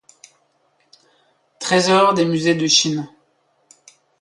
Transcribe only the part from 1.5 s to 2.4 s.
Trésors des